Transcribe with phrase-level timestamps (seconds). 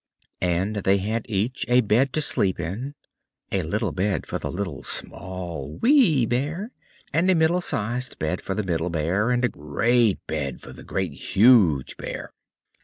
[0.41, 2.95] And they had each a bed to sleep in;
[3.51, 6.71] a little bed for the Little, Small, Wee Bear;
[7.13, 10.83] and a middle sized bed for the Middle Bear, and a great bed for the
[10.83, 12.33] Great, Huge Bear.